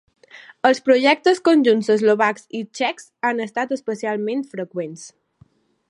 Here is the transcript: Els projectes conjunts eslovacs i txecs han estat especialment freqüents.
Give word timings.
Els 0.69 0.79
projectes 0.87 1.41
conjunts 1.49 1.91
eslovacs 1.95 2.47
i 2.61 2.63
txecs 2.79 3.07
han 3.29 3.45
estat 3.47 3.75
especialment 3.79 4.43
freqüents. 4.57 5.07